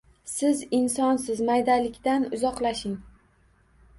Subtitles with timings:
[0.35, 2.95] Siz insonsiz- maydalikdan uzoqlashing.